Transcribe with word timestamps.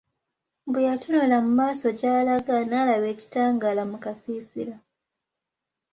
Bwe 0.71 0.81
yatunula 0.87 1.37
mu 1.45 1.51
maaso 1.59 1.85
gy'alaga 1.99 2.55
n'alaba 2.65 3.07
ekitangaala 3.13 3.83
mu 3.91 3.97
kasiisira. 4.03 4.75